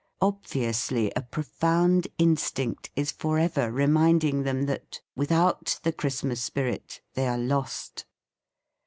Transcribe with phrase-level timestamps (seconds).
[0.19, 7.01] Obviously, a profound instinct is for ever reminding them that, with out the Christmas spirit,
[7.13, 8.07] they are lost.